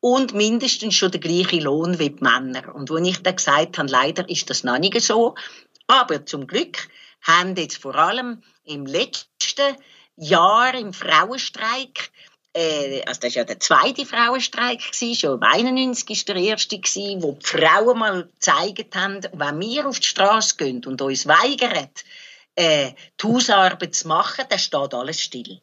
und 0.00 0.34
mindestens 0.34 0.94
schon 0.94 1.10
der 1.10 1.20
gleiche 1.20 1.60
Lohn 1.60 1.98
wie 1.98 2.10
die 2.10 2.22
Männer. 2.22 2.74
Und 2.74 2.90
wo 2.90 2.96
ich 2.96 3.22
dann 3.22 3.36
gesagt 3.36 3.78
habe, 3.78 3.88
leider 3.88 4.28
ist 4.28 4.48
das 4.50 4.64
noch 4.64 4.78
nicht 4.78 5.00
so, 5.00 5.34
aber 5.86 6.24
zum 6.26 6.46
Glück 6.46 6.88
haben 7.22 7.56
jetzt 7.56 7.78
vor 7.78 7.94
allem 7.96 8.42
im 8.64 8.86
letzten 8.86 9.76
Jahr 10.16 10.74
im 10.74 10.92
Frauenstreik 10.92 12.10
äh, 12.54 13.02
also 13.06 13.20
das 13.20 13.34
war 13.34 13.42
ja 13.42 13.44
der 13.44 13.60
zweite 13.60 14.06
Frauenstreik, 14.06 14.80
gewesen, 14.80 15.14
schon 15.14 15.42
91 15.42 16.26
war 16.26 16.34
der 16.34 16.42
erste, 16.42 16.78
gewesen, 16.78 17.22
wo 17.22 17.32
die 17.32 17.46
Frauen 17.46 17.98
mal 17.98 18.24
gezeigt 18.24 18.96
haben, 18.96 19.20
wenn 19.32 19.60
wir 19.60 19.86
auf 19.86 20.00
die 20.00 20.06
Straße 20.06 20.56
gehen 20.56 20.84
und 20.84 21.00
uns 21.00 21.26
weigern, 21.26 21.88
äh, 22.56 22.92
die 23.20 23.26
Hausarbeit 23.26 23.94
zu 23.94 24.08
machen, 24.08 24.44
dann 24.48 24.58
steht 24.58 24.94
alles 24.94 25.20
still. 25.20 25.60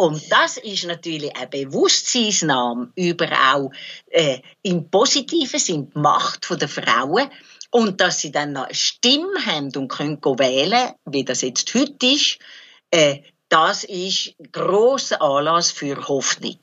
Und 0.00 0.32
das 0.32 0.56
ist 0.56 0.84
natürlich 0.86 1.36
eine 1.36 1.46
Bewusstseinsnahme 1.46 2.90
über 2.96 3.28
auch 3.52 3.70
äh, 4.08 4.38
im 4.62 4.88
positiven 4.88 5.60
Sinn 5.60 5.90
die 5.94 5.98
Macht 5.98 6.48
der 6.50 6.68
Frauen 6.70 7.28
und 7.70 8.00
dass 8.00 8.20
sie 8.20 8.32
dann 8.32 8.54
noch 8.54 8.64
eine 8.64 8.74
Stimme 8.74 9.44
haben 9.44 9.70
und 9.76 9.88
können 9.88 10.16
wählen, 10.22 10.94
wie 11.04 11.22
das 11.22 11.42
jetzt 11.42 11.74
heute 11.74 12.06
ist, 12.06 12.38
äh, 12.90 13.18
das 13.50 13.84
ist 13.84 14.36
grosser 14.52 15.20
Anlass 15.20 15.70
für 15.70 16.08
Hoffnung. 16.08 16.56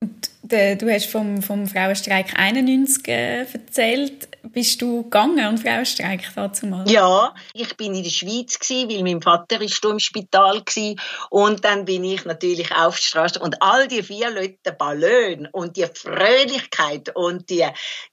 Und, 0.00 0.52
äh, 0.52 0.74
du 0.74 0.92
hast 0.92 1.06
vom, 1.06 1.40
vom 1.40 1.68
Frauenstreik 1.68 2.36
91 2.36 3.06
äh, 3.06 3.44
erzählt 3.44 4.27
bist 4.42 4.80
du 4.82 5.02
gegangen 5.02 5.46
und 5.46 5.58
Frauenstreik 5.58 6.30
dazu 6.34 6.66
mal? 6.66 6.88
Ja, 6.90 7.34
ich 7.52 7.76
bin 7.76 7.94
in 7.94 8.02
der 8.02 8.10
Schweiz 8.10 8.58
gewesen, 8.58 8.90
weil 8.90 9.02
mein 9.02 9.22
Vater 9.22 9.60
ist 9.60 9.84
im 9.84 9.98
Spital 9.98 10.62
gewesen. 10.62 11.00
und 11.30 11.64
dann 11.64 11.84
bin 11.84 12.04
ich 12.04 12.24
natürlich 12.24 12.74
auf 12.74 12.98
die 12.98 13.04
Straße 13.04 13.38
und 13.40 13.62
all 13.62 13.88
die 13.88 14.02
vier 14.02 14.30
Leute 14.30 14.72
Ballon 14.72 15.48
und 15.52 15.76
die 15.76 15.86
Fröhlichkeit 15.92 17.14
und 17.14 17.50
die 17.50 17.66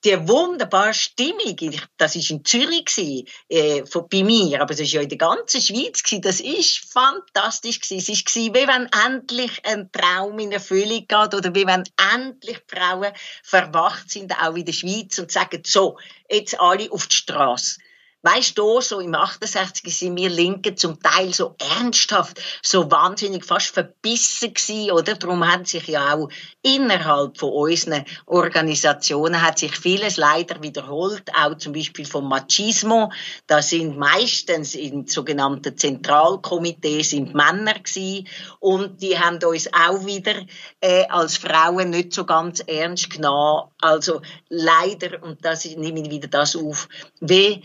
die 0.03 0.27
wunderbare 0.27 0.93
Stimmung. 0.93 1.57
Das 1.97 2.15
ist 2.15 2.29
in 2.29 2.43
Zürich 2.43 2.85
gewesen, 2.85 3.27
äh, 3.49 3.83
bei 4.09 4.23
mir, 4.23 4.61
aber 4.61 4.73
es 4.73 4.79
ist 4.79 4.91
ja 4.91 5.01
in 5.01 5.09
der 5.09 5.17
ganzen 5.17 5.61
Schweiz 5.61 6.03
gewesen. 6.03 6.21
Das 6.21 6.39
ist 6.39 6.91
fantastisch 6.91 7.81
gewesen. 7.81 7.97
Es 7.97 8.09
ist 8.09 8.35
wie 8.35 8.53
wenn 8.53 8.89
endlich 9.05 9.61
ein 9.65 9.89
Traum 9.91 10.39
in 10.39 10.51
Erfüllung 10.51 11.05
geht 11.07 11.33
oder 11.33 11.53
wie 11.53 11.65
wenn 11.65 11.83
endlich 12.13 12.59
Frauen 12.67 13.11
verwacht 13.43 14.09
sind 14.09 14.33
auch 14.33 14.55
in 14.55 14.65
der 14.65 14.73
Schweiz 14.73 15.17
und 15.19 15.31
sagen 15.31 15.61
so 15.65 15.97
jetzt 16.29 16.59
alle 16.59 16.91
auf 16.91 17.07
die 17.07 17.15
Straße. 17.15 17.79
Weißt 18.25 18.57
du, 18.57 18.81
so 18.81 19.01
im 19.01 19.13
68 19.13 19.95
sind 19.95 20.17
wir 20.17 20.31
Linken 20.31 20.75
zum 20.75 20.99
Teil 20.99 21.31
so 21.31 21.53
ernsthaft, 21.77 22.41
so 22.63 22.89
wahnsinnig 22.89 23.45
fast 23.45 23.67
verbissen 23.67 24.51
gewesen, 24.51 24.91
oder? 24.93 25.13
Darum 25.13 25.47
hat 25.47 25.67
sich 25.67 25.85
ja 25.85 26.15
auch 26.15 26.29
innerhalb 26.63 27.37
von 27.37 27.51
unseren 27.51 28.03
Organisationen 28.25 29.43
hat 29.43 29.59
sich 29.59 29.77
vieles 29.77 30.17
leider 30.17 30.63
wiederholt, 30.63 31.29
auch 31.39 31.55
zum 31.57 31.73
Beispiel 31.73 32.07
vom 32.07 32.27
Machismo. 32.27 33.11
Da 33.45 33.61
sind 33.61 33.95
meistens 33.95 34.73
in 34.73 35.05
sogenannten 35.05 35.77
Zentralkomitees 35.77 37.11
sind 37.11 37.35
Männer 37.35 37.75
gewesen 37.75 38.27
und 38.59 39.03
die 39.03 39.19
haben 39.19 39.37
uns 39.43 39.69
auch 39.71 40.03
wieder 40.07 40.33
äh, 40.81 41.05
als 41.09 41.37
Frauen 41.37 41.91
nicht 41.91 42.11
so 42.11 42.25
ganz 42.25 42.59
ernst 42.61 43.11
genommen. 43.11 43.69
Also 43.79 44.21
leider, 44.49 45.21
und 45.21 45.45
das 45.45 45.63
nehme 45.65 46.01
ich 46.01 46.09
wieder 46.09 46.27
das 46.27 46.55
auf, 46.55 46.89
wie 47.19 47.61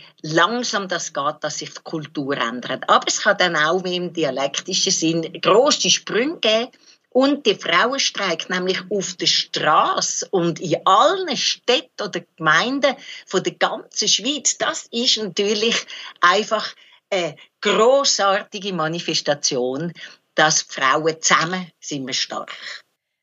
langsam 0.50 0.88
das 0.88 1.12
geht, 1.12 1.36
dass 1.40 1.58
sich 1.58 1.70
die 1.70 1.82
Kultur 1.82 2.36
ändert. 2.36 2.88
Aber 2.88 3.06
es 3.06 3.22
kann 3.22 3.38
dann 3.38 3.56
auch 3.56 3.84
wie 3.84 3.96
im 3.96 4.12
dialektischen 4.12 4.92
Sinn 4.92 5.40
grosse 5.40 5.90
Sprünge 5.90 6.38
geben, 6.38 6.70
und 7.12 7.44
die 7.44 7.56
Frauenstreik 7.56 8.48
nämlich 8.50 8.80
auf 8.88 9.14
der 9.14 9.26
Straße 9.26 10.28
und 10.30 10.60
in 10.60 10.80
allen 10.86 11.36
Städten 11.36 12.02
oder 12.02 12.20
Gemeinden 12.36 12.94
von 13.26 13.42
der 13.42 13.54
ganzen 13.54 14.06
Schweiz, 14.06 14.56
das 14.58 14.86
ist 14.92 15.18
natürlich 15.18 15.74
einfach 16.20 16.72
eine 17.10 17.34
großartige 17.60 18.72
Manifestation, 18.72 19.92
dass 20.36 20.62
Frauen 20.62 21.20
zusammen 21.20 21.72
sind 21.80 22.06
wir 22.06 22.14
stark. 22.14 22.52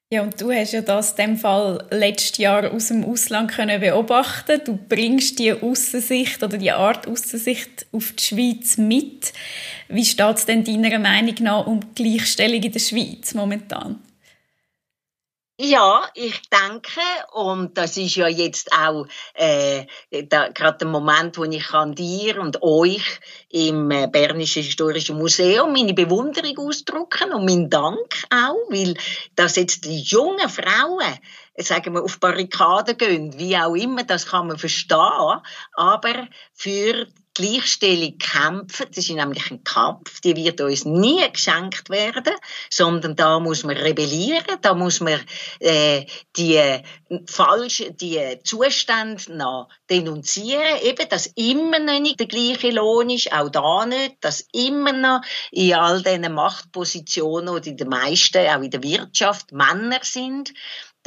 Ja, 0.09 0.21
und 0.21 0.39
du 0.39 0.53
hast 0.53 0.71
ja 0.71 0.81
das 0.81 1.11
in 1.11 1.15
dem 1.17 1.37
Fall 1.37 1.85
letztes 1.91 2.37
Jahr 2.37 2.71
aus 2.71 2.87
dem 2.87 3.03
Ausland 3.03 3.51
können 3.51 3.81
beobachten. 3.81 4.61
Du 4.63 4.77
bringst 4.77 5.37
die 5.37 5.51
Aussicht 5.51 6.41
oder 6.41 6.57
die 6.57 6.71
Art 6.71 7.05
Aussicht 7.09 7.85
auf 7.91 8.13
die 8.13 8.23
Schweiz 8.23 8.77
mit. 8.77 9.33
Wie 9.89 10.05
steht 10.05 10.37
es 10.37 10.45
denn 10.45 10.63
deiner 10.63 10.97
Meinung 10.99 11.35
nach 11.41 11.67
um 11.67 11.81
die 11.81 12.03
Gleichstellung 12.03 12.63
in 12.63 12.71
der 12.71 12.79
Schweiz 12.79 13.33
momentan? 13.33 13.99
Ja, 15.59 16.07
ich 16.13 16.39
denke, 16.51 17.01
und 17.33 17.75
das 17.79 17.97
ist 17.97 18.15
ja 18.15 18.27
jetzt 18.27 18.71
auch 18.71 19.07
äh, 19.33 19.87
gerade 20.11 20.77
der 20.77 20.87
Moment, 20.87 21.35
wo 21.35 21.45
ich 21.45 21.73
an 21.73 21.95
dir 21.95 22.39
und 22.39 22.61
euch 22.61 23.19
im 23.49 23.89
äh, 23.89 24.05
Bernischen 24.07 24.61
Historischen 24.61 25.17
Museum 25.17 25.73
meine 25.73 25.95
Bewunderung 25.95 26.59
ausdrücken 26.59 27.33
und 27.33 27.45
meinen 27.45 27.71
Dank 27.71 28.23
auch, 28.29 28.69
weil 28.69 28.93
dass 29.35 29.55
jetzt 29.55 29.85
die 29.85 30.01
jungen 30.01 30.47
Frauen 30.47 31.17
sagen 31.57 31.95
wir, 31.95 32.03
auf 32.03 32.19
Barrikaden 32.19 32.95
gehen, 32.95 33.39
wie 33.39 33.57
auch 33.57 33.73
immer, 33.73 34.03
das 34.03 34.27
kann 34.27 34.45
man 34.45 34.59
verstehen, 34.59 35.41
aber 35.73 36.27
für 36.53 37.07
Gleichstellung 37.37 38.17
kämpfen. 38.17 38.87
Das 38.89 38.97
ist 38.97 39.11
nämlich 39.11 39.51
ein 39.51 39.63
Kampf, 39.63 40.21
die 40.21 40.35
wird 40.35 40.59
uns 40.59 40.85
nie 40.85 41.21
geschenkt 41.31 41.89
werden, 41.91 42.33
sondern 42.71 43.15
da 43.15 43.39
muss 43.39 43.63
man 43.63 43.77
rebellieren, 43.77 44.57
da 44.61 44.73
muss 44.73 45.01
man 45.01 45.19
äh, 45.59 46.05
die 46.35 46.81
falschen, 47.27 47.95
die 47.97 48.39
Zustände 48.43 49.37
noch 49.37 49.69
denunzieren, 49.89 50.81
eben, 50.81 51.07
dass 51.09 51.27
immer 51.27 51.79
noch 51.79 51.99
nicht 51.99 52.19
der 52.19 52.27
gleiche 52.27 52.71
Lohn 52.71 53.11
ist, 53.11 53.31
auch 53.31 53.49
da 53.49 53.85
nicht, 53.85 54.15
dass 54.21 54.47
immer 54.51 54.91
noch 54.91 55.21
in 55.51 55.75
all 55.75 56.01
diesen 56.01 56.33
Machtpositionen 56.33 57.49
oder 57.49 57.67
in 57.67 57.77
den 57.77 57.89
meisten, 57.89 58.47
auch 58.47 58.61
in 58.61 58.71
der 58.71 58.81
Wirtschaft, 58.81 59.51
Männer 59.51 59.99
sind 60.01 60.53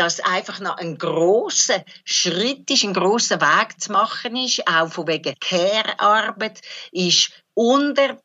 dass 0.00 0.20
einfach 0.20 0.60
noch 0.60 0.78
ein 0.78 0.96
großer 0.96 1.84
Schritt 2.04 2.70
ist, 2.70 2.84
ein 2.84 2.94
großer 2.94 3.38
Weg 3.38 3.78
zu 3.78 3.92
machen 3.92 4.34
ist, 4.34 4.66
auch 4.66 4.90
von 4.90 5.06
wegen 5.06 5.34
Care-Arbeit, 5.38 6.62
ist 6.90 7.32
unter 7.52 8.16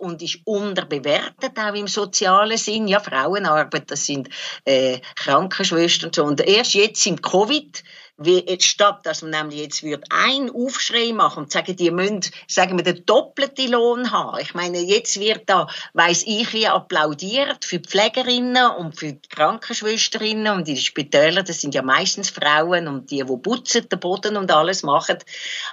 und 0.00 0.20
ist 0.20 0.40
unterbewertet, 0.44 1.58
auch 1.58 1.72
im 1.72 1.88
sozialen 1.88 2.58
Sinn. 2.58 2.86
Ja, 2.86 3.00
Frauenarbeit, 3.00 3.90
das 3.90 4.04
sind 4.04 4.28
äh, 4.66 5.00
Krankenschwestern 5.16 6.08
und 6.08 6.14
so. 6.14 6.24
Und 6.24 6.42
erst 6.42 6.74
jetzt 6.74 7.06
im 7.06 7.22
Covid 7.22 7.82
wie 8.18 8.58
statt, 8.60 9.00
dass 9.04 9.22
man 9.22 9.30
nämlich 9.30 9.60
jetzt 9.60 9.82
wird 9.84 10.04
ein 10.10 10.50
Aufschrei 10.50 11.12
machen 11.12 11.44
und 11.44 11.52
sagen, 11.52 11.76
die 11.76 11.92
müssen, 11.92 12.20
sagen 12.48 12.76
wir, 12.76 12.82
den 12.82 13.06
doppelten 13.06 13.70
Lohn 13.70 14.10
haben. 14.10 14.40
Ich 14.40 14.54
meine, 14.54 14.80
jetzt 14.80 15.20
wird 15.20 15.42
da, 15.46 15.68
weiss 15.92 16.24
ich, 16.26 16.52
wie 16.52 16.66
applaudiert 16.66 17.64
für 17.64 17.78
die 17.78 17.88
Pflegerinnen 17.88 18.72
und 18.72 18.98
für 18.98 19.12
die 19.12 19.28
Krankenschwesterinnen 19.28 20.52
und 20.52 20.66
die 20.66 20.76
Spitäler, 20.76 21.44
das 21.44 21.60
sind 21.60 21.76
ja 21.76 21.82
meistens 21.82 22.30
Frauen 22.30 22.88
und 22.88 23.10
die, 23.12 23.24
die 23.24 23.36
putzen, 23.36 23.88
den 23.88 24.00
Boden 24.00 24.36
und 24.36 24.50
alles 24.50 24.82
machen. 24.82 25.18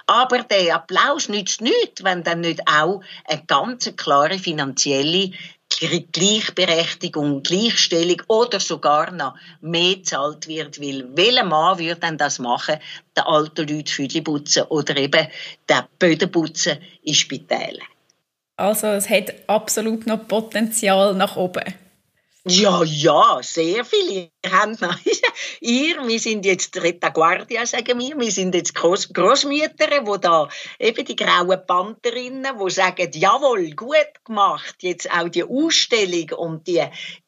Aber 0.06 0.44
der 0.44 0.76
Applaus 0.76 1.28
nützt 1.28 1.60
nichts, 1.60 2.04
wenn 2.04 2.22
dann 2.22 2.42
nicht 2.42 2.60
auch 2.66 3.02
eine 3.24 3.44
ganz 3.44 3.92
klare 3.96 4.38
finanzielle 4.38 5.32
Gleichberechtigung, 5.68 7.42
Gleichstellung 7.42 8.22
oder 8.28 8.60
sogar 8.60 9.10
noch 9.10 9.34
mehr 9.60 10.02
zahlt 10.02 10.48
wird, 10.48 10.80
weil 10.80 11.06
welcher 11.14 11.44
Mann 11.44 11.78
würde 11.78 12.00
denn 12.00 12.16
das 12.16 12.38
machen, 12.38 12.76
der 13.14 13.28
alten 13.28 13.68
Leute 13.68 13.92
Füdli 13.92 14.22
putzen 14.22 14.64
oder 14.64 14.96
eben 14.96 15.28
der 15.68 15.88
Böden 15.98 16.30
putzen 16.30 16.78
in 17.02 17.14
Spitälern? 17.14 17.86
Also 18.56 18.86
es 18.86 19.10
hat 19.10 19.34
absolut 19.48 20.06
noch 20.06 20.26
Potenzial 20.26 21.14
nach 21.14 21.36
oben. 21.36 21.74
Ja, 22.48 22.82
ja, 22.84 23.38
sehr 23.42 23.84
viel. 23.84 24.30
Ihr, 24.44 24.50
habt 24.50 24.80
noch, 24.80 24.96
ihr, 25.60 26.06
wir 26.06 26.18
sind 26.18 26.44
jetzt 26.44 26.76
Retaguardia, 26.76 27.66
sagen 27.66 27.98
wir. 27.98 28.18
Wir 28.18 28.30
sind 28.30 28.54
jetzt 28.54 28.74
Groß 28.74 29.12
Großmütter, 29.12 30.06
wo 30.06 30.16
da 30.16 30.48
eben 30.78 31.04
die 31.04 31.16
grauen 31.16 31.60
Pantherinnen, 31.66 32.58
wo 32.58 32.68
sagen, 32.68 33.10
jawohl, 33.14 33.70
gut 33.72 34.24
gemacht. 34.24 34.76
Jetzt 34.80 35.10
auch 35.10 35.28
die 35.28 35.44
Ausstellung 35.44 36.30
und 36.36 36.66
die 36.66 36.82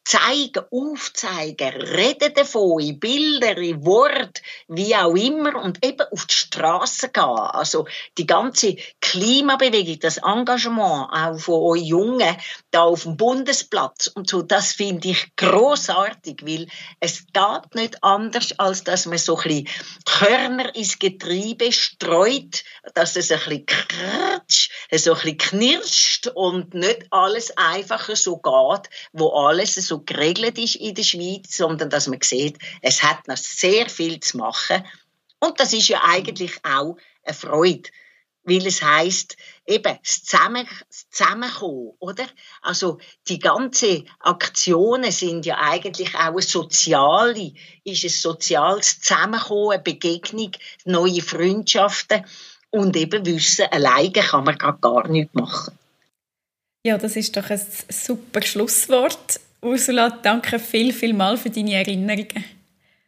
zeigen, 0.09 0.63
aufzeigen, 0.71 1.69
reden 1.69 2.33
davon, 2.33 2.81
in 2.81 2.99
Bilder, 2.99 3.55
in 3.57 3.85
Wort, 3.85 4.41
wie 4.67 4.95
auch 4.95 5.13
immer, 5.13 5.61
und 5.61 5.85
eben 5.85 6.07
auf 6.11 6.25
die 6.25 6.33
Straße 6.33 7.09
gehen. 7.09 7.23
Also 7.23 7.85
die 8.17 8.25
ganze 8.25 8.75
Klimabewegung, 9.01 9.99
das 9.99 10.17
Engagement 10.17 11.09
auch 11.11 11.39
von 11.39 11.61
euch 11.61 11.83
Jungen 11.83 12.35
da 12.71 12.83
auf 12.83 13.03
dem 13.03 13.17
Bundesplatz 13.17 14.07
und 14.07 14.27
so, 14.27 14.41
das 14.41 14.73
finde 14.73 15.09
ich 15.09 15.35
großartig, 15.35 16.41
weil 16.43 16.67
es 16.99 17.27
geht 17.27 17.75
nicht 17.75 17.98
anders, 18.01 18.57
als 18.59 18.83
dass 18.83 19.05
man 19.05 19.17
so 19.17 19.37
ein 19.37 19.67
Körner 20.05 20.75
ins 20.75 20.99
Getriebe 20.99 21.71
streut, 21.71 22.63
dass 22.93 23.15
es 23.15 23.31
ein 23.31 23.39
bisschen 23.39 23.65
kratsch, 23.65 24.69
so 24.91 25.13
ein 25.13 25.15
bisschen 25.15 25.37
knirscht 25.37 26.27
und 26.27 26.73
nicht 26.73 27.07
alles 27.11 27.55
einfach 27.57 28.09
so 28.15 28.37
geht, 28.37 28.89
wo 29.13 29.29
alles 29.29 29.75
so 29.75 30.01
geregelt 30.01 30.57
ist 30.57 30.75
in 30.75 30.95
der 30.95 31.03
Schweiz, 31.03 31.55
sondern 31.55 31.89
dass 31.89 32.07
man 32.07 32.21
sieht, 32.21 32.57
es 32.81 33.03
hat 33.03 33.27
noch 33.27 33.37
sehr 33.37 33.89
viel 33.89 34.19
zu 34.19 34.37
machen. 34.37 34.83
Und 35.39 35.59
das 35.59 35.73
ist 35.73 35.87
ja 35.87 36.01
eigentlich 36.03 36.59
auch 36.63 36.97
eine 37.23 37.33
Freude, 37.33 37.89
weil 38.43 38.65
es 38.65 38.81
heißt 38.81 39.37
eben 39.67 39.97
das, 40.03 40.23
Zusammen 40.23 40.67
das 40.87 41.09
Zusammenkommen, 41.09 41.93
oder? 41.99 42.25
Also 42.61 42.99
die 43.27 43.39
ganzen 43.39 44.09
Aktionen 44.19 45.11
sind 45.11 45.45
ja 45.45 45.57
eigentlich 45.59 46.15
auch 46.15 46.33
eine 46.33 46.41
soziale, 46.41 47.53
ist 47.83 48.03
ein 48.03 48.09
soziales 48.09 49.01
Zusammenkommen, 49.01 49.71
eine 49.71 49.83
Begegnung, 49.83 50.51
neue 50.85 51.21
Freundschaften 51.21 52.25
und 52.71 52.95
eben 52.95 53.25
wissen, 53.25 53.65
alleine 53.71 54.11
kann 54.11 54.43
man 54.43 54.57
gar 54.57 55.07
nichts 55.07 55.33
machen. 55.33 55.77
Ja, 56.85 56.97
das 56.97 57.15
ist 57.15 57.35
doch 57.35 57.49
ein 57.49 57.61
super 57.89 58.41
Schlusswort. 58.41 59.39
Ursula, 59.61 60.09
danke 60.09 60.59
viel, 60.59 60.93
viel 60.93 61.13
mal 61.13 61.37
für 61.37 61.49
deine 61.49 61.73
Erinnerungen. 61.73 62.45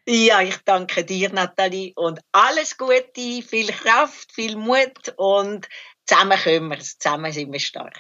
Ja, 0.08 0.42
ich 0.42 0.58
danke 0.66 1.06
dir, 1.06 1.32
Nathalie, 1.32 1.94
und 1.96 2.20
alles 2.32 2.78
Gute, 2.78 3.44
viel 3.44 3.68
Kraft, 3.68 4.32
viel 4.34 4.56
Mut 4.56 5.14
und 5.16 5.68
zusammen 6.08 6.40
können 6.40 6.70
wir 6.70 6.80
es, 6.80 6.98
zusammen 6.98 7.32
sind 7.32 7.52
wir 7.52 7.60
stark. 7.60 8.00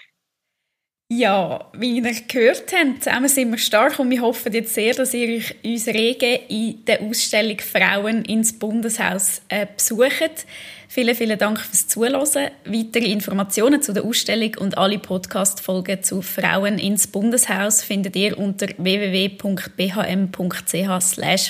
Ja, 1.13 1.65
wie 1.73 1.97
ihr 1.97 2.13
gehört 2.25 2.71
habt, 2.71 3.03
zusammen 3.03 3.27
sind 3.27 3.51
wir 3.51 3.57
stark 3.57 3.99
und 3.99 4.09
wir 4.09 4.21
hoffen 4.21 4.53
jetzt 4.53 4.73
sehr, 4.73 4.93
dass 4.93 5.13
ihr 5.13 5.39
euch 5.39 5.55
uns 5.61 5.87
rege 5.87 6.39
in 6.47 6.85
der 6.85 7.01
Ausstellung 7.01 7.59
Frauen 7.59 8.23
ins 8.23 8.57
Bundeshaus 8.57 9.41
äh, 9.49 9.67
besucht. 9.75 10.45
Vielen, 10.87 11.13
vielen 11.13 11.37
Dank 11.37 11.59
fürs 11.59 11.89
Zuhören. 11.89 12.51
Weitere 12.63 13.11
Informationen 13.11 13.81
zu 13.81 13.91
der 13.91 14.05
Ausstellung 14.05 14.55
und 14.61 14.77
alle 14.77 14.99
Podcast-Folgen 14.99 16.01
zu 16.01 16.21
Frauen 16.21 16.79
ins 16.79 17.07
Bundeshaus 17.07 17.83
findet 17.83 18.15
ihr 18.15 18.37
unter 18.37 18.67
www.bhm.ch 18.77 19.51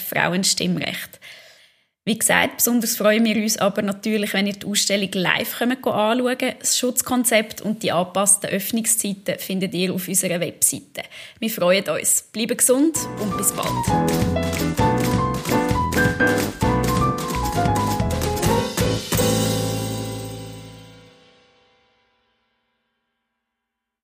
Frauenstimmrecht. 0.10 1.20
Wie 2.04 2.18
gesagt, 2.18 2.58
besonders 2.58 2.96
freuen 2.96 3.24
wir 3.26 3.36
uns 3.36 3.58
aber 3.58 3.84
natürlich, 3.84 4.34
wenn 4.34 4.48
ihr 4.48 4.54
die 4.54 4.66
Ausstellung 4.66 5.12
live 5.14 5.62
anschauen 5.62 6.38
könnt. 6.38 6.62
Das 6.62 6.80
Schutzkonzept 6.80 7.62
und 7.62 7.84
die 7.84 7.92
angepassten 7.92 8.50
Öffnungszeiten 8.50 9.38
findet 9.38 9.76
ihr 9.76 9.94
auf 9.94 10.08
unserer 10.08 10.40
Webseite. 10.40 11.04
Wir 11.40 11.50
freuen 11.52 11.88
uns. 11.88 12.24
Bleibt 12.32 12.58
gesund 12.58 12.98
und 13.20 13.38
bis 13.38 13.52
bald. 13.52 14.71